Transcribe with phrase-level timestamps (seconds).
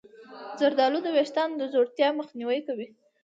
[0.59, 2.87] زردآلو د ویښتانو د ځوړتیا مخنیوی کوي.